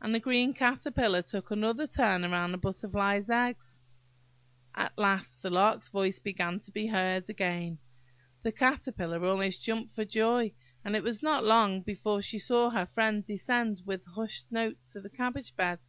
[0.00, 3.80] And the green Caterpillar took another turn round the Butterfly's eggs.
[4.76, 7.78] At last the Lark's voice began to be heard again.
[8.44, 10.52] The Caterpillar almost jumped for joy
[10.84, 15.00] and it was not long before she saw her friend descend with hushed note to
[15.00, 15.80] the cabbage bed.